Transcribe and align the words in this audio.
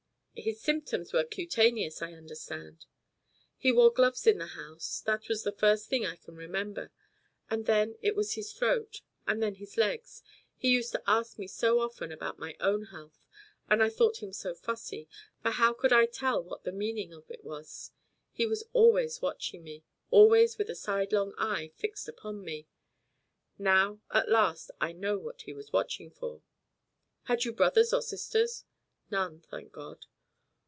"His 0.33 0.61
symptoms 0.61 1.11
were 1.13 1.25
cutaneous, 1.25 2.01
I 2.01 2.13
understand." 2.13 2.85
"He 3.57 3.71
wore 3.71 3.91
gloves 3.91 4.25
in 4.25 4.37
the 4.39 4.47
house. 4.47 5.01
That 5.01 5.27
was 5.27 5.43
the 5.43 5.51
first 5.51 5.87
thing 5.89 6.03
I 6.05 6.15
can 6.15 6.35
remember. 6.35 6.89
And 7.51 7.65
then 7.67 7.95
it 8.01 8.15
was 8.15 8.33
his 8.35 8.51
throat. 8.53 9.01
And 9.27 9.43
then 9.43 9.55
his 9.55 9.77
legs. 9.77 10.23
He 10.55 10.69
used 10.71 10.93
to 10.93 11.03
ask 11.05 11.37
me 11.37 11.47
so 11.47 11.79
often 11.81 12.11
about 12.13 12.39
my 12.39 12.55
own 12.61 12.85
health, 12.85 13.19
and 13.69 13.83
I 13.83 13.89
thought 13.89 14.23
him 14.23 14.31
so 14.33 14.55
fussy, 14.55 15.07
for 15.43 15.51
how 15.51 15.73
could 15.73 15.91
I 15.93 16.05
tell 16.07 16.41
what 16.43 16.63
the 16.63 16.71
meaning 16.71 17.13
of 17.13 17.29
it 17.29 17.43
was. 17.43 17.91
He 18.31 18.47
was 18.47 18.63
always 18.73 19.21
watching 19.21 19.63
me 19.63 19.83
always 20.11 20.57
with 20.57 20.69
a 20.71 20.75
sidelong 20.75 21.33
eye 21.37 21.71
fixed 21.75 22.07
upon 22.07 22.43
me. 22.43 22.67
Now, 23.59 24.01
at 24.09 24.29
last, 24.29 24.71
I 24.79 24.91
know 24.93 25.19
what 25.19 25.41
he 25.43 25.53
was 25.53 25.71
watching 25.73 26.09
for." 26.09 26.41
"Had 27.23 27.43
you 27.43 27.53
brothers 27.53 27.93
or 27.93 28.01
sisters?" 28.01 28.63
"None, 29.11 29.41
thank 29.41 29.71
God." 29.73 30.05